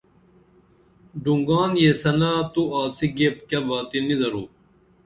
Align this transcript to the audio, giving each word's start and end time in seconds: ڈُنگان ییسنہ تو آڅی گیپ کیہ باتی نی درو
ڈُنگان 1.23 1.71
ییسنہ 1.81 2.31
تو 2.53 2.61
آڅی 2.81 3.07
گیپ 3.17 3.35
کیہ 3.47 3.59
باتی 3.67 3.99
نی 4.07 4.15
درو 4.19 4.43